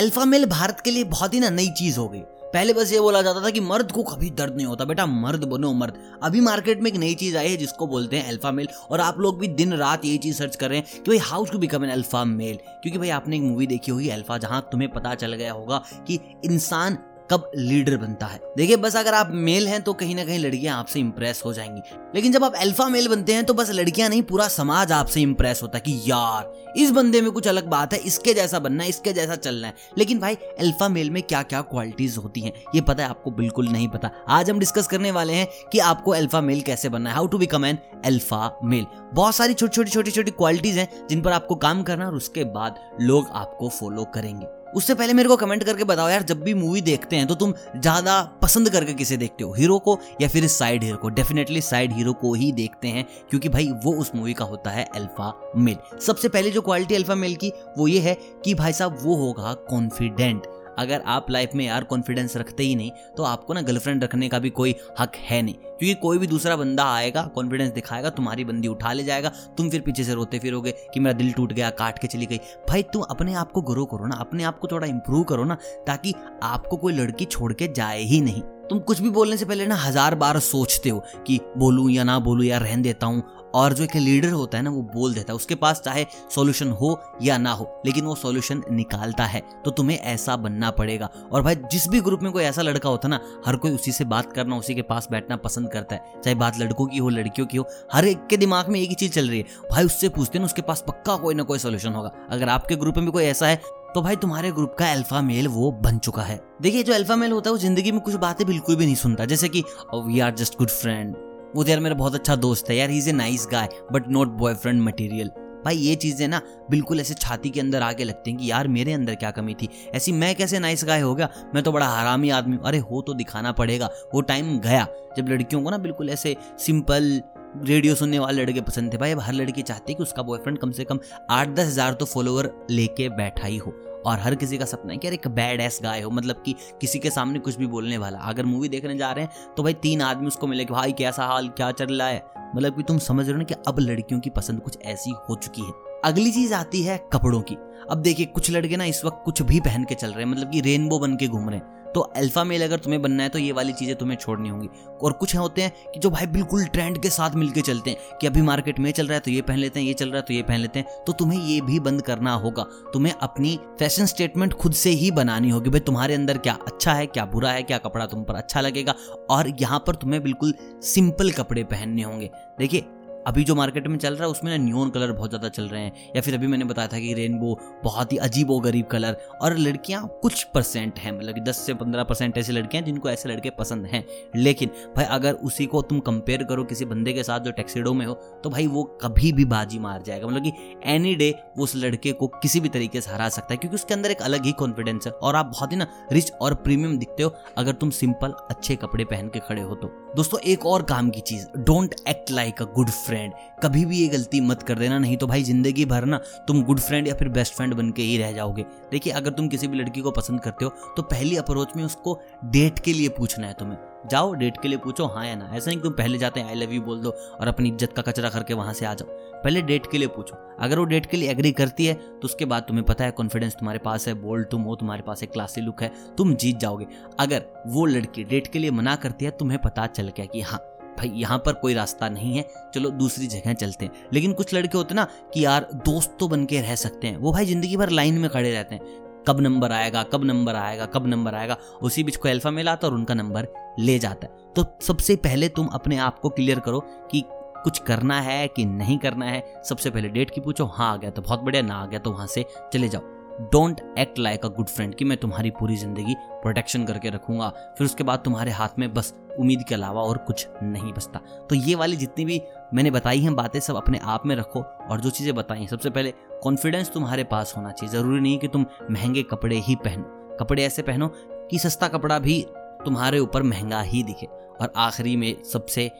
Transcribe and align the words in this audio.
Alpha 0.00 0.24
mail 0.24 0.44
Bharat 0.46 0.78
के 0.84 0.90
लिए 0.90 1.04
बहुत 1.04 1.34
ही 1.34 1.40
ना 1.40 1.48
नई 1.50 1.68
चीज़ 1.78 1.98
हो 1.98 2.06
गई। 2.08 2.20
पहले 2.52 2.72
बस 2.74 2.92
ये 2.92 3.00
बोला 3.00 3.20
जाता 3.22 3.40
था 3.44 3.50
कि 3.50 3.60
मर्द 3.60 3.90
को 3.92 4.02
कभी 4.02 4.30
दर्द 4.30 4.54
नहीं 4.56 4.66
होता, 4.66 4.84
बेटा 4.84 5.04
मर्द 5.06 5.44
बनो 5.44 5.72
मर्द। 5.72 5.94
अभी 6.22 6.40
मार्केट 6.40 6.80
में 6.82 6.90
एक 6.90 6.96
नई 6.96 7.14
चीज़ 7.14 7.36
आई 7.36 7.48
है 7.48 7.56
जिसको 7.56 7.86
बोलते 7.86 8.16
हैं 8.16 8.28
अल्फ़ा 8.28 8.50
मेल 8.50 8.68
और 8.90 9.00
आप 9.00 9.18
लोग 9.20 9.38
भी 9.40 9.48
दिन 9.50 9.74
रात 9.74 10.04
ये 10.04 10.16
चीज़ 10.18 10.38
सर्च 10.38 10.56
कर 10.56 10.68
रहे 10.68 10.78
हैं 10.78 11.02
कि 11.02 11.10
भाई 11.10 11.18
how 11.20 11.44
to 11.44 11.58
become 11.58 11.84
an 11.84 11.90
alpha 11.90 12.24
male 12.24 12.56
क्योंकि 12.56 12.98
भाई 12.98 13.10
आपने 13.10 13.36
एक 13.36 13.42
मूवी 13.42 13.66
देखी 13.66 13.92
होगी 13.92 14.08
अल्फ़ा, 14.08 14.38
जहाँ 14.38 14.68
तुम्हें 14.72 14.90
पता 14.92 15.14
चल 15.14 15.34
गया 15.34 15.52
होगा 15.52 15.82
कि 16.06 16.18
इंसान 16.44 16.98
कब 17.30 17.50
लीडर 17.56 17.96
बनता 17.96 18.26
है। 18.26 18.40
देखिए, 18.56 18.76
बस 18.76 18.96
अगर 18.96 19.14
आप 19.14 19.30
मेल 19.32 19.68
हैं 19.68 19.80
तो 19.82 19.92
कहीं 19.92 20.14
ना 20.14 20.24
कहीं 20.24 20.38
लड़कियाँ 20.38 20.78
आपसे 20.78 21.00
इंप्रेस 21.00 21.42
हो 21.44 21.52
जाएँगी। 21.52 21.80
लेकिन 22.14 22.32
जब 22.32 22.44
आप 22.44 22.54
अल्फ़ा 22.54 22.88
मेल 22.88 23.08
बनते 23.08 23.34
हैं 23.34 23.44
तो 23.44 23.54
बस 23.54 23.70
लड़कियाँ 23.70 24.08
नहीं, 24.08 24.22
पूरा 24.22 24.48
समाज 24.48 24.92
आपसे 24.92 25.20
इंप्रेस 25.20 25.62
होता 25.62 25.78
है 25.78 25.82
कि 25.86 26.00
यार, 26.06 26.52
इस 26.76 26.90
बंदे 26.90 27.20
में 27.20 27.30
कुछ 27.32 27.48
अलग 27.48 27.66
बात 27.66 27.92
है, 27.94 27.98
इसके 28.00 28.34
जैसा 28.34 28.58
बनना 28.58 28.82
है, 28.82 28.88
इसके 28.88 29.12
जैसा 29.12 29.36
चलना 29.36 29.66
है। 29.66 29.74
लेकिन 29.98 30.18
भाई 30.18 30.34
अल्फ़ा 30.34 30.88
मेल 30.88 31.10
में 31.10 31.22
क्या 31.22 31.42
क्या 31.42 31.60
क्वालिटीज 31.62 32.16
होती 32.16 32.40
हैं, 32.40 32.52
ये 32.74 32.80
पता 32.80 33.02
है 33.02 33.08
आपको 33.08 33.30
बिल्कुल 33.30 33.68
नहीं 33.68 33.88
पता। 33.88 34.10
आज 34.28 34.50
हम 34.50 34.58
डिस्कस 34.58 34.86
करने 34.86 35.10
वाले 35.10 35.32
हैं 35.32 35.46
कि 35.72 35.78
आपको 35.78 36.10
अल्फ़ा 36.10 36.40
मेल 36.40 36.60
कैसे 36.60 36.88
बनना 36.88 37.10
है 37.10 37.16
how 37.16 37.26
to 37.26 37.38
become 37.38 37.64
an 37.64 37.78
alpha 38.04 38.58
male 38.64 38.86
बहुत 39.14 39.34
सारी 39.34 39.54
छोटी 39.54 39.74
छोटी 39.74 39.90
छोटी 39.90 40.10
छोटी 40.10 40.30
क्वालिटीज 40.30 40.78
हैं 40.78 40.88
जिन 41.08 41.22
पर 41.22 41.32
आपको 41.32 41.54
काम 41.56 41.82
करना 41.82 42.06
और 42.06 42.14
उसके 42.14 42.44
बाद 42.44 42.80
लोग 43.00 43.28
आपको 43.32 43.68
फॉलो 43.68 44.04
करेंगे। 44.04 44.59
उससे 44.74 44.94
पहले 44.94 45.12
मेरे 45.12 45.28
को 45.28 45.36
कमेंट 45.36 45.64
करके 45.64 45.84
बताओ 45.84 46.08
यार, 46.08 46.22
जब 46.22 46.42
भी 46.42 46.54
मूवी 46.54 46.80
देखते 46.80 47.16
हैं 47.16 47.26
तो 47.26 47.34
तुम 47.34 47.52
ज़्यादा 47.76 48.20
पसंद 48.42 48.68
करके 48.70 48.94
किसे 48.94 49.16
देखते 49.16 49.44
हो? 49.44 49.52
हीरो 49.54 49.78
को 49.78 49.98
या 50.20 50.28
फिर 50.28 50.46
साइड 50.48 50.84
हीरो 50.84 50.96
को? 50.96 51.08
डेफिनेटली 51.10 51.60
साइड 51.60 51.92
हीरो 51.92 52.12
को 52.12 52.32
ही 52.34 52.50
देखते 52.52 52.88
हैं, 52.88 53.06
क्योंकि 53.30 53.48
भाई 53.48 53.68
वो 53.84 53.94
उस 53.94 54.14
मूवी 54.14 54.34
का 54.34 54.44
होता 54.44 54.70
है 54.70 54.84
अल्फ़ा 54.94 55.32
मेल 55.56 55.76
सबसे 56.00 56.28
पहले 56.28 56.50
जो 56.50 56.60
क्वालिटी 56.60 56.94
अल्फ़ा 56.94 57.14
मेल 57.14 57.34
की, 57.34 57.52
वो 57.78 57.88
ये 57.88 58.00
है 58.00 58.16
कि 58.44 58.54
भाई 58.54 58.72
साहब, 58.72 58.98
वो 59.02 59.16
होगा 59.16 59.54
कॉन्फिडेंट 59.70 60.46
अगर 60.80 61.02
आप 61.06 61.30
लाइफ 61.30 61.54
में 61.54 61.64
यार 61.66 61.84
कॉन्फिडेंस 61.84 62.36
रखते 62.36 62.62
ही 62.62 62.74
नहीं 62.74 62.90
तो 63.16 63.22
आपको 63.22 63.54
ना 63.54 63.62
गर्लफ्रेंड 63.62 64.04
रखने 64.04 64.28
का 64.28 64.38
भी 64.38 64.50
कोई 64.50 64.74
हक 65.00 65.16
है 65.20 65.40
नहीं। 65.42 65.54
क्योंकि 65.54 65.94
कोई 65.94 66.18
भी 66.18 66.26
दूसरा 66.26 66.56
बंदा 66.56 66.84
आएगा 66.86 67.22
कॉन्फिडेंस 67.34 67.70
दिखाएगा, 67.72 68.10
तुम्हारी 68.10 68.44
बंदी 68.44 68.68
उठा 68.68 68.92
ले 68.92 69.04
जाएगा, 69.04 69.28
तुम 69.58 69.70
फिर 69.70 69.80
पीछे 69.80 70.04
से 70.04 70.14
रोते 70.14 70.38
फिरोगे 70.38 70.74
कि 70.94 71.00
मेरा 71.00 71.18
दिल 71.18 71.32
टूट 71.32 71.52
गया, 71.52 71.70
काट 71.70 71.98
के 71.98 72.06
चली 72.06 72.26
गई। 72.26 72.38
भाई, 72.68 72.82
तुम 72.82 73.02
अपने 73.02 73.34
आप 73.34 73.52
को 73.52 73.62
ग्रो 73.62 73.84
करो 73.84 74.06
ना, 74.06 74.16
अपने 74.16 74.44
आप 74.44 74.58
को 74.58 74.68
थोड़ा 74.68 74.86
इंप्रूव 74.86 75.22
करो 75.24 75.44
ना, 75.44 75.56
ताकि 75.86 76.14
आपको 76.42 76.76
कोई 76.76 76.92
लड़की 76.92 77.24
छोड़ 77.24 77.52
के 77.52 77.68
जाए 77.68 78.02
ही 78.02 78.20
नहीं। 78.20 78.42
तुम 78.70 78.78
कुछ 78.78 79.00
भी 79.00 79.10
बोलने 79.10 79.36
से 79.36 79.44
पहले 79.44 79.66
ना, 79.66 79.76
हज़ार 79.76 80.14
बार 80.14 80.38
सोचते 80.40 80.88
हो 80.88 81.02
कि 81.26 81.38
बोलूँ 81.58 81.90
या 81.90 82.04
ना 82.04 82.18
बोलूँ 82.18 82.44
या 82.44 82.58
रहन 82.58 82.82
देता 82.82 83.06
हूँ 83.06 83.22
और 83.54 83.72
जो 83.72 83.84
एक 83.84 83.96
लीडर 83.96 84.30
होता 84.30 84.58
है 84.58 84.64
ना, 84.64 84.70
वो 84.70 84.82
बोल 84.84 85.14
देता 85.14 85.32
है, 85.32 85.36
उसके 85.36 85.54
पास 85.54 85.80
चाहे 85.80 86.06
सॉल्यूशन 86.34 86.70
हो 86.72 86.98
या 87.22 87.38
ना 87.38 87.52
हो, 87.52 87.68
लेकिन 87.86 88.04
वो 88.04 88.14
सॉल्यूशन 88.14 88.62
निकालता 88.70 89.24
है 89.24 89.42
तो 89.64 89.70
तुम्हें 89.70 89.98
ऐसा 89.98 90.36
बनना 90.36 90.70
पड़ेगा। 90.70 91.08
और 91.32 91.42
भाई, 91.42 91.56
जिस 91.72 91.88
भी 91.88 92.00
ग्रुप 92.00 92.22
में 92.22 92.30
कोई 92.32 92.42
ऐसा 92.44 92.62
लड़का 92.62 92.88
होता 92.88 93.08
है 93.08 93.10
ना, 93.10 93.20
हर 93.46 93.56
कोई 93.56 93.70
उसी 93.70 93.92
से 93.92 94.04
बात 94.06 94.32
करना, 94.32 94.56
उसी 94.56 94.74
के 94.74 94.82
पास 94.82 95.08
बैठना 95.10 95.36
पसंद 95.38 95.70
करता 95.72 95.94
है, 95.94 96.20
चाहे 96.24 96.34
बात 96.34 96.58
लड़कों 96.58 96.86
की 96.86 96.98
हो, 96.98 97.08
लड़कियों 97.08 97.46
की 97.46 97.56
हो, 97.56 97.66
हर 97.92 98.04
एक 98.04 98.26
के 98.26 98.36
दिमाग 98.36 98.68
में 98.68 98.80
एक 98.80 98.88
ही 98.88 98.94
चीज़ 98.94 99.12
चल 99.12 99.28
रही 99.28 99.38
है। 99.38 99.68
भाई, 99.70 99.84
उससे 99.84 100.08
पूछते 100.08 100.38
ना, 100.38 100.44
उसके 100.44 100.62
पास 100.62 100.84
पक्का 100.88 101.16
कोई 101.16 101.34
ना 101.34 101.42
कोई 101.42 101.58
सोल्यूशन 101.58 101.92
होगा। 101.92 102.12
अगर 102.30 102.48
आपके 102.48 102.76
ग्रुप 102.76 102.96
में 102.96 103.06
भी 103.06 103.12
कोई 103.12 103.24
ऐसा 103.24 103.46
है 103.46 103.60
तो 103.94 104.02
भाई, 104.02 104.16
तुम्हारे 104.16 104.50
ग्रुप 104.52 104.74
का 104.78 104.90
अल्फ़ा 104.92 105.20
मेल 105.20 105.48
वो 105.48 105.70
बन 105.82 105.98
चुका 105.98 106.22
है। 106.22 106.38
देखिए, 106.62 106.82
जो 106.82 106.92
अल्फ़ा 106.94 107.16
मेल 107.16 107.32
होता 107.32 107.50
है, 107.50 107.52
वो 107.52 107.58
ज़िंदगी 107.58 107.92
में 107.92 108.00
कुछ 108.00 108.14
बातें 108.16 108.46
बिल्कुल 108.46 108.76
भी 108.76 108.84
नहीं 108.84 108.94
सुनता, 108.96 109.24
जैसे 109.24 109.48
कि 109.48 109.64
we 109.94 110.20
are 110.20 110.34
just 110.34 110.58
good 110.58 110.70
friend 110.70 111.14
वो 111.54 111.62
तो 111.64 111.70
यार 111.70 111.80
मेरा 111.80 111.94
बहुत 111.94 112.14
अच्छा 112.14 112.36
दोस्त 112.36 112.70
है 112.70 112.76
यार 112.76 112.90
is 112.90 113.08
a 113.08 113.12
nice 113.12 113.46
guy 113.52 113.68
but 113.92 114.08
not 114.08 114.28
boyfriend 114.38 114.82
material 114.82 115.30
भाई, 115.64 115.76
ये 115.76 115.94
चीज़ें 115.94 116.26
ना 116.28 116.40
बिल्कुल 116.70 117.00
ऐसे 117.00 117.14
छाती 117.14 117.50
के 117.50 117.60
अंदर 117.60 117.82
आके 117.82 118.04
लगती 118.04 118.30
हैं 118.30 118.38
कि 118.40 118.50
यार 118.50 118.68
मेरे 118.68 118.92
अंदर 118.92 119.14
क्या 119.14 119.30
कमी 119.30 119.54
थी। 119.54 119.68
ऐसी 119.94 120.12
मैं 120.12 120.34
कैसे 120.34 120.58
नाइस 120.58 120.84
गाय 120.84 121.00
हो 121.00 121.14
गया? 121.14 121.28
मैं 121.54 121.62
तो 121.62 121.72
बड़ा 121.72 121.88
हरामी 121.88 122.30
आदमी 122.30 122.56
हूँ। 122.56 122.64
अरे, 122.66 122.78
हो 122.78 123.02
तो 123.02 123.14
दिखाना 123.14 123.52
पड़ेगा। 123.52 123.90
वो 124.14 124.20
टाइम 124.22 124.58
गया, 124.60 124.86
जब 125.16 125.28
लड़कियों 125.28 125.62
को 125.62 125.70
ना 125.70 125.78
बिल्कुल 125.78 126.10
ऐसे 126.10 126.36
सिंपल 126.58 127.20
रेडियो 127.64 127.94
सुनने 127.94 128.18
वाले 128.18 128.42
लड़के 128.42 128.60
पसंद 128.60 128.92
थे। 128.92 128.98
भाई, 128.98 129.12
अब 129.12 129.20
हर 129.20 129.32
लड़की 129.32 129.62
चाहती 129.62 129.92
है 129.92 129.96
कि 129.96 130.02
उसका 130.02 130.22
बॉयफ्रेंड 130.22 130.58
कम 130.58 130.70
से 130.70 130.84
कम 130.84 131.00
आठ 131.30 131.48
दस 131.48 131.66
हज़ार 131.66 131.92
तो 131.92 132.06
फॉलोअर 132.06 132.50
लेके 132.70 133.08
बैठा 133.10 133.46
ही 133.46 133.56
हो। 133.56 133.74
और 134.06 134.18
हर 134.18 134.34
किसी 134.34 134.58
का 134.58 134.64
सपना 134.64 134.92
है 134.92 134.98
कि 134.98 135.06
यार 135.06 135.14
एक 135.14 135.28
बैड 135.28 135.60
एस 135.60 135.80
गाय 135.82 136.00
हो 136.00 136.10
मतलब 136.10 136.42
कि 136.46 136.54
किसी 136.80 136.98
के 136.98 137.10
सामने 137.10 137.38
कुछ 137.38 137.56
भी 137.56 137.66
बोलने 137.66 137.98
वाला। 137.98 138.18
अगर 138.18 138.46
मूवी 138.46 138.68
देखने 138.68 138.98
जा 138.98 139.12
रहे 139.12 139.24
हैं 139.24 139.54
तो 139.56 139.62
भाई 139.62 139.74
तीन 139.74 140.02
आदमी 140.02 140.26
उसको 140.26 140.46
मिले 140.46 140.64
कि, 140.64 140.72
भाई, 140.72 140.92
कैसा 140.92 141.24
हाल, 141.24 141.48
क्या 141.48 141.70
चल 141.70 141.98
रहा 141.98 142.08
है? 142.08 142.26
मतलब 142.56 142.76
कि 142.76 142.82
तुम 142.82 142.98
समझ 142.98 143.24
रहे 143.24 143.32
हो 143.32 143.38
ना 143.38 143.44
कि 143.44 143.54
अब 143.54 143.78
लड़कियों 143.78 144.20
की 144.20 144.30
पसंद 144.30 144.60
कुछ 144.60 144.78
ऐसी 144.82 145.10
हो 145.10 145.34
चुकी 145.34 145.62
है। 145.62 145.72
अगली 146.04 146.32
चीज़ 146.32 146.54
आती 146.54 146.82
है 146.82 147.08
कपड़ों 147.12 147.40
की। 147.40 147.54
अब 147.90 147.98
देखिए, 147.98 148.26
कुछ 148.26 148.50
लड़के 148.50 148.76
ना 148.76 148.84
इस 148.84 149.04
वक्त 149.04 149.22
कुछ 149.24 149.42
भी 149.42 149.60
पहन 149.60 149.84
के 149.84 149.94
चल 149.94 150.08
रहे 150.08 150.24
हैं 150.24 150.30
मतलब 150.30 150.50
कि 150.50 150.60
रेनबो 150.60 150.98
बन 150.98 151.16
के 151.16 151.28
घूम 151.28 151.48
रहे 151.48 151.58
हैं। 151.58 151.79
तो 151.94 152.00
अल्फ़ा 152.00 152.44
मेल 152.44 152.64
अगर 152.64 152.78
तुम्हें 152.78 153.00
बनना 153.02 153.22
है 153.22 153.28
तो 153.28 153.38
ये 153.38 153.52
वाली 153.52 153.72
चीज़ें 153.72 153.94
तुम्हें 153.96 154.16
छोड़नी 154.16 154.48
होंगी। 154.48 154.68
और 155.02 155.12
कुछ 155.12 155.34
होते 155.36 155.62
हैं 155.62 155.72
कि 155.92 156.00
जो 156.00 156.10
भाई 156.10 156.26
बिल्कुल 156.28 156.64
ट्रेंड 156.66 157.00
के 157.02 157.10
साथ 157.10 157.34
मिलके 157.34 157.60
चलते 157.60 157.90
हैं, 157.90 157.98
कि 158.20 158.26
अभी 158.26 158.42
मार्केट 158.42 158.78
में 158.78 158.90
चल 158.90 159.06
रहा 159.06 159.14
है 159.14 159.20
तो 159.20 159.30
ये 159.30 159.42
पहन 159.42 159.58
लेते 159.58 159.80
हैं, 159.80 159.86
ये 159.86 159.94
चल 159.94 160.08
रहा 160.08 160.16
है 160.16 160.22
तो 160.22 160.34
ये 160.34 160.42
पहन 160.42 160.60
लेते 160.60 160.78
हैं 160.78 161.04
तो 161.06 161.12
तुम्हें 161.14 161.40
ये 161.40 161.60
भी 161.60 161.80
बंद 161.80 162.02
करना 162.02 162.34
होगा। 162.34 162.66
तुम्हें 162.92 163.14
अपनी 163.14 163.58
फ़ैशन 163.78 164.06
स्टेटमेंट 164.06 164.52
खुद 164.54 164.72
से 164.74 164.90
ही 164.92 165.10
बनानी 165.12 165.50
होगी, 165.50 165.70
भाई 165.70 165.80
तुम्हारे 165.80 166.14
अंदर 166.14 166.38
क्या 166.38 166.58
अच्छा 166.66 166.92
है, 166.92 167.06
क्या 167.08 167.24
बुरा 167.26 167.50
है, 167.50 167.62
क्या 167.62 167.78
कपड़ा 167.78 168.06
तुम 168.06 168.24
पर 168.24 168.34
अच्छा 168.34 168.60
लगेगा। 168.60 168.94
और 169.30 169.52
यहाँ 169.60 169.82
पर 169.86 169.94
तुम्हें 169.96 170.22
बिल्कुल 170.22 170.54
सिंपल 170.84 171.30
कपड़े 171.32 171.64
पहनने 171.64 172.02
होंगे। 172.02 172.30
देखिए 172.58 172.86
अभी 173.26 173.44
जो 173.44 173.54
मार्केट 173.54 173.86
में 173.86 173.96
चल 173.98 174.14
रहा 174.14 174.24
है, 174.24 174.30
उसमें 174.30 174.50
ना 174.50 174.64
न्यून 174.64 174.90
कलर 174.90 175.12
बहुत 175.12 175.30
ज़्यादा 175.30 175.48
चल 175.50 175.64
रहे 175.64 175.82
हैं। 175.82 176.12
या 176.16 176.22
फिर 176.22 176.34
अभी 176.34 176.46
मैंने 176.46 176.64
बताया 176.64 176.88
था 176.88 176.98
कि 176.98 177.12
रेनबो 177.14 177.58
बहुत 177.84 178.12
ही 178.12 178.16
अजीब 178.18 178.50
और 178.50 178.60
गरीब 178.62 178.86
कलर 178.86 179.16
और 179.42 179.56
लड़कियाँ 179.58 180.06
कुछ 180.22 180.42
परसेंट 180.54 180.98
हैं 180.98 181.12
मतलब 181.12 181.34
कि 181.34 181.40
दस 181.40 181.58
से 181.58 181.74
पंद्रह 181.74 182.04
परसेंट 182.04 182.38
ऐसी 182.38 182.52
लड़कियाँ 182.52 182.84
जिनको 182.84 183.10
ऐसे 183.10 183.28
लड़के 183.28 183.50
पसंद 183.50 183.86
हैं। 183.86 184.04
लेकिन 184.36 184.70
भाई, 184.96 185.04
अगर 185.06 185.34
उसी 185.34 185.66
को 185.66 185.82
तुम 185.82 186.00
कंपेयर 186.00 186.44
करो 186.44 186.64
किसी 186.64 186.84
बंदे 186.84 187.12
के 187.12 187.22
साथ 187.22 187.40
जो 187.40 187.52
टेक्सीडो 187.52 187.92
में 187.94 188.04
हो 188.06 188.14
तो 188.44 188.50
भाई 188.50 188.66
वो 188.66 188.82
कभी 189.02 189.32
भी 189.32 189.44
बाजी 189.46 189.78
मार 189.78 190.02
जाएगा। 190.02 190.26
मतलब 190.26 190.42
कि 190.42 190.52
एनी 190.86 191.14
डे 191.14 191.30
वो 191.56 191.64
उस 191.64 191.76
लड़के 191.76 192.12
को 192.12 192.26
किसी 192.34 192.60
भी 192.60 192.68
तरीके 192.68 193.00
से 193.00 193.10
हरा 193.10 193.28
सकता 193.28 193.54
है, 193.54 193.56
क्योंकि 193.56 193.74
उसके 193.74 193.94
अंदर 193.94 194.10
एक 194.10 194.22
अलग 194.22 194.44
ही 194.44 194.52
कॉन्फिडेंस 194.54 195.06
है। 195.06 195.12
और 195.12 195.36
आप 195.36 195.46
बहुत 195.48 195.72
ही 195.72 195.76
ना 195.76 195.86
रिच 196.12 196.32
और 196.32 196.54
प्रीमियम 196.56 196.96
दिखते 196.98 197.22
हो, 197.22 197.34
अगर 197.58 197.72
तुम 197.72 197.90
सिंपल 197.92 198.34
अच्छे 198.50 198.76
कपड़े 198.76 199.04
पहन 199.04 199.28
के 199.28 199.38
खड़े 199.40 199.62
हो 199.62 199.74
तो। 199.74 199.92
दोस्तों, 200.16 200.38
एक 200.42 200.64
और 200.66 200.82
काम 200.82 201.08
की 201.10 201.20
चीज़। 201.20 201.46
Don't 201.58 201.94
act 202.08 202.30
like 202.30 202.62
a 202.62 202.64
good 202.74 202.88
friend 202.90 203.32
कभी 203.62 203.84
भी 203.84 203.98
ये 203.98 204.06
गलती 204.08 204.40
मत 204.40 204.62
कर 204.62 204.78
देना, 204.78 204.98
नहीं 204.98 205.16
तो 205.16 205.26
भाई 205.26 205.42
ज़िंदगी 205.42 205.84
भर 205.84 206.04
ना 206.04 206.20
तुम 206.48 206.62
गुड 206.64 206.80
फ्रेंड 206.80 207.08
या 207.08 207.14
फिर 207.14 207.28
बेस्ट 207.28 207.54
फ्रेंड 207.54 207.74
बन 207.74 207.90
के 207.90 208.02
ही 208.02 208.16
रह 208.18 208.32
जाओगे। 208.32 208.64
देखिए, 208.92 209.12
अगर 209.12 209.30
तुम 209.30 209.48
किसी 209.48 209.68
भी 209.68 209.78
लड़की 209.78 210.00
को 210.00 210.10
पसंद 210.10 210.40
करते 210.40 210.64
हो 210.64 210.70
तो 210.96 211.02
पहली 211.04 211.36
अप्रोच 211.36 211.76
में 211.76 211.84
उसको 211.84 212.18
डेट 212.46 212.78
के 212.78 212.92
लिए 212.92 213.08
पूछना 213.18 213.46
है 213.46 213.54
तुम्हें। 213.54 213.78
जाओ 214.06 214.32
डेट 214.34 214.60
के 214.62 214.68
लिए 214.68 214.78
पूछो 214.78 215.06
हाँ 215.06 215.26
या 215.26 215.34
ना। 215.36 215.50
ऐसा 215.54 215.70
नहीं 215.70 215.80
तुम 215.80 215.92
पहले 215.92 216.18
जाते 216.18 216.40
हैं 216.40 216.48
आई 216.48 216.54
लव 216.54 216.72
यू 216.72 216.80
बोल 216.82 217.00
दो 217.00 217.10
और 217.10 217.48
अपनी 217.48 217.68
इज़्ज़त 217.68 217.92
का 217.92 218.02
कचरा 218.02 218.28
करके 218.30 218.54
वहाँ 218.54 218.72
से 218.74 218.86
आ 218.86 218.94
जाओ। 218.94 219.08
पहले 219.42 219.62
डेट 219.62 219.90
के 219.90 219.98
लिए 219.98 220.08
पूछो। 220.08 220.36
अगर 220.60 220.78
वो 220.78 220.84
डेट 220.84 221.06
के 221.06 221.16
लिए 221.16 221.30
एग्री 221.30 221.52
करती 221.52 221.86
है 221.86 221.94
तो 221.94 222.24
उसके 222.24 222.44
बाद 222.44 222.62
तुम्हें 222.62 222.84
पता 222.86 223.04
है 223.04 223.10
कॉन्फिडेंस 223.10 223.54
तुम्हारे 223.54 223.78
पास 223.78 224.08
है 224.08 224.14
बोल्ड 224.16 224.48
तुम 224.48 224.62
हो, 224.62 224.74
तुम्हारे 224.76 225.02
पास 225.02 225.22
एक 225.22 225.32
क्लासी 225.32 225.60
लुक 225.60 225.82
है, 225.82 225.92
तुम 226.18 226.34
जीत 226.34 226.58
जाओगे। 226.58 226.86
अगर 227.20 227.44
वो 227.66 227.86
लड़की 227.86 228.24
डेट 228.24 228.46
के 228.46 228.58
लिए 228.58 228.70
मना 228.70 228.96
करती 228.96 229.24
है, 229.24 229.30
तुम्हें 229.30 229.60
पता 229.60 229.86
चल 229.88 230.08
गया 230.08 230.26
कि 230.26 230.40
हाँ 230.40 230.58
भाई, 230.98 231.08
यहाँ 231.10 231.38
पर 231.38 231.52
कोई 231.52 231.74
रास्ता 231.74 232.08
नहीं 232.08 232.36
है, 232.36 232.44
चलो 232.74 232.90
दूसरी 232.92 233.26
जगह 233.26 233.52
चलते 233.54 233.84
हैं। 233.84 234.08
लेकिन 234.12 234.32
कुछ 234.32 234.54
लड़के 234.54 234.76
होते 234.78 234.94
ना 234.94 235.06
कि 235.34 235.44
यार, 235.44 235.68
दोस्त 235.76 236.16
तो 236.20 236.28
बन 236.28 236.44
के 236.44 236.60
रह 236.60 236.74
सकते 236.76 237.06
हैं। 237.06 237.16
वो 237.16 237.32
भाई 237.32 237.46
ज़िंदगी 237.46 237.76
भर 237.76 237.90
लाइन 237.90 238.18
में 238.18 238.28
खड़े 238.30 238.50
रहते 238.50 238.74
हैं। 238.74 239.08
कब 239.28 239.40
नंबर 239.40 239.72
आएगा, 239.72 240.02
कब 240.02 240.24
नंबर 240.24 240.56
आएगा, 240.56 240.86
कब 240.86 241.06
नंबर 241.06 241.34
आएगा, 241.34 241.56
उसी 241.82 242.04
बीच 242.04 242.16
को 242.16 242.28
अल्फ़ा 242.28 242.50
मेल 242.50 242.68
आता 242.68 242.86
और 242.86 242.94
उनका 242.94 243.14
नंबर 243.14 243.48
ले 243.78 243.98
जाता 243.98 244.26
है। 244.26 244.52
तो 244.56 244.64
सबसे 244.82 245.16
पहले 245.18 245.48
तुम 245.48 245.66
अपने 245.68 245.98
आप 245.98 246.18
को 246.18 246.28
क्लियर 246.28 246.60
करो 246.60 246.80
कि 247.10 247.24
कुछ 247.64 247.78
करना 247.78 248.20
है 248.20 248.46
कि 248.48 248.64
नहीं 248.64 248.98
करना 248.98 249.26
है। 249.26 249.42
सबसे 249.64 249.90
पहले 249.90 250.08
डेट 250.08 250.30
की 250.30 250.40
पूछो 250.40 250.64
हाँ 250.66 250.92
आ 250.92 250.96
गया 250.96 251.10
तो 251.10 251.22
बहुत 251.22 251.40
बढ़िया, 251.40 251.62
ना 251.62 251.74
आ 251.74 251.86
गया 251.86 251.98
तो 251.98 252.10
वहाँ 252.10 252.26
से 252.26 252.44
चले 252.72 252.88
जाओ। 252.88 253.02
Don't 253.42 253.80
act 253.98 254.18
like 254.18 254.44
a 254.44 254.48
good 254.48 254.66
friend 254.66 254.94
कि 254.94 255.04
मैं 255.04 255.16
तुम्हारी 255.18 255.50
पूरी 255.50 255.76
ज़िंदगी 255.76 256.14
प्रोटेक्शन 256.42 256.84
करके 256.84 257.10
रखूँगा। 257.10 257.48
फिर 257.78 257.84
उसके 257.84 258.04
बाद 258.04 258.22
तुम्हारे 258.24 258.50
हाथ 258.50 258.78
में 258.78 258.92
बस 258.94 259.12
उम्मीद 259.40 259.64
के 259.68 259.74
अलावा 259.74 260.02
और 260.02 260.18
कुछ 260.18 260.46
नहीं 260.62 260.92
बचता। 260.92 261.20
तो 261.50 261.54
ये 261.54 261.74
वाली 261.74 261.96
जितनी 261.96 262.24
भी 262.24 262.40
मैंने 262.74 262.90
बताई 262.90 263.20
हैं 263.20 263.34
बातें 263.36 263.60
सब 263.60 263.76
अपने 263.76 263.98
आप 263.98 264.26
में 264.26 264.36
रखो 264.36 264.60
और 264.60 265.00
जो 265.00 265.10
चीज़ें 265.10 265.34
बताई 265.34 265.58
हैं, 265.58 265.66
सबसे 265.66 265.90
पहले 265.90 266.14
कॉन्फिडेंस 266.42 266.90
तुम्हारे 266.90 267.24
पास 267.24 267.54
होना 267.56 267.70
चाहिए। 267.70 267.92
ज़रूरी 267.92 268.20
नहीं 268.20 268.38
कि 268.38 268.48
तुम 268.48 268.66
महँगे 268.90 269.22
कपड़े 269.22 269.56
ही 269.56 269.76
पहनो। 269.76 270.36
कपड़े 270.36 270.62
ऐसे 270.62 270.82
पहनो 270.82 271.08
कि 271.50 271.58
सस्ता 271.58 271.88
कपड़ा 271.88 272.18
भी 272.18 272.46
तुम्हारे 272.84 273.18
ऊपर 273.18 273.42
महँगा 273.42 273.80
ही 273.80 274.02
दिखे। 274.02 274.26
और 274.60 274.72
आखिरी 274.76 275.16
में 275.16 275.42
सबसे 275.42 275.90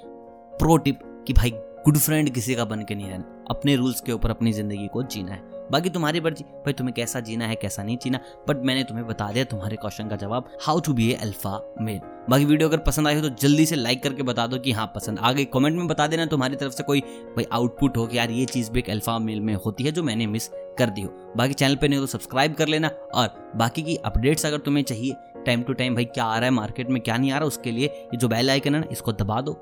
प्रो 0.59 0.77
टिप 0.77 1.01
कि 1.27 1.33
भाई 1.33 1.51
गुड 1.85 1.99
फ्रेंड 1.99 2.31
किसी 2.31 2.55
का 2.55 2.65
बन 2.65 2.85
के 2.85 2.95
नहीं 2.95 3.09
रहना। 3.11 3.45
अपने 3.51 3.77
रूल्स 3.77 4.01
के 4.01 4.13
ऊपर 4.13 4.31
अपनी 4.31 4.53
ज़िंदगी 4.53 4.89
को 4.89 5.03
जीना 5.03 5.33
है। 5.33 5.60
बाकी 5.71 5.91
तुम्हारी 5.91 6.21
मर्ज़ी। 6.21 6.45
भाई, 6.45 6.73
तुम्हें 6.73 6.95
कैसा 6.95 7.21
जीना 7.21 7.47
है, 7.47 7.55
कैसा 7.57 7.83
नहीं 7.83 7.97
जीना 7.97 8.21
बट 8.49 8.63
मैंने 8.65 8.85
तुम्हें 8.85 9.07
बता 9.07 9.31
दिया 9.33 9.45
तुम्हारे 9.47 9.77
क्वेश्चन 9.77 10.09
का 10.09 10.17
जवाब 10.17 10.49
how 10.63 10.81
to 10.81 10.93
be 10.93 11.11
a 11.11 11.15
alpha 11.17 11.61
male 11.81 12.01
बाकी 12.31 12.45
वीडियो 12.45 12.69
अगर 12.69 12.79
पसंद 12.81 13.09
आई 13.09 13.15
हो 13.15 13.21
तो 13.21 13.29
जल्दी 13.37 13.65
से 13.67 13.77
लाइक 13.77 14.03
करके 14.03 14.23
बता 14.23 14.47
दो 14.47 14.59
कि 14.59 14.73
हाँ 14.73 14.87
पसंद 14.95 15.19
आगे 15.21 15.45
कमेंट 15.45 15.77
में 15.77 15.87
बता 15.89 16.07
देना 16.07 16.27
तुम्हारी 16.27 16.57
तरफ़ 16.57 16.73
से 16.73 16.83
कोई, 16.83 17.01
भाई 17.01 17.47
आउटपुट 17.53 17.97
हो 17.97 18.07
कि 18.07 18.19
यार 18.19 18.31
ये 18.31 18.45
चीज़ 18.47 18.71
भी 18.71 18.79
एक 18.79 18.91
अल्फ़ा 18.91 19.19
मेल 19.19 19.41
में 19.41 19.55
होती 19.57 19.85
है 19.85 19.93
जो 19.93 20.03
मैंने 20.03 20.27
मिस 20.27 20.49
कर 20.79 20.91
दी 20.91 21.03
हो। 21.03 21.33
बाकी 21.37 21.55
चैनल 21.55 21.77
पे 21.77 21.89
नहीं 21.89 22.01
तो 22.01 22.07
सब्सक्राइब 22.09 22.55
कर 22.55 22.69
लेना 22.69 22.89
और 23.15 23.53
बाकी 23.57 23.83
की 23.83 23.97
अपडेट्स 23.97 24.47
अगर 24.47 24.59
तुम्हें 24.59 24.85
चाहिए 24.85 25.15
टाइम 25.47 25.63
टू 25.63 25.73
टाइम 25.73 25.95
भाई, 25.95 26.05
क्या 26.05 26.25
आ 26.25 26.37
रहा 26.37 26.45
है 26.45 26.51
मार्केट 26.51 26.91
में, 26.91 27.01
क्या 27.03 27.17
नहीं 27.17 27.33
आ 27.33 27.39
रहा, 27.39 27.47
उसके 27.47 27.71
लिए 27.71 27.87
ये 27.87 28.17
जो 28.17 28.29
बेल 28.29 28.51
आइकन 28.51 28.75
है 28.75 28.81
ना, 28.81 28.87
इसको 28.93 29.13
दबा 29.15 29.41
दो, 29.41 29.53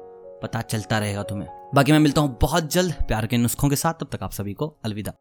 पता 0.43 0.61
चलता 0.63 0.99
रहेगा 0.99 1.23
तुम्हें। 1.23 1.49
बाकी 1.75 1.93
मैं 1.93 1.99
मिलता 1.99 2.21
हूँ 2.21 2.37
बहुत 2.41 2.73
जल्द 2.73 2.95
प्यार 3.09 3.27
के 3.27 3.37
नुस्खों 3.37 3.69
के 3.69 3.77
साथ, 3.77 3.95
तब 3.95 4.09
तक 4.13 4.23
आप 4.23 4.33
सभी 4.33 4.53
को 4.55 4.75
अलविदा। 4.85 5.13